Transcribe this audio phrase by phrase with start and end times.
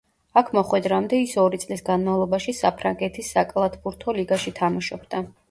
[0.39, 5.25] აქ მოხვედრამდე ის ორი წლის განმავლობაში საფრანგეთის საკალათბურთო ლიგაში თამაშობდა.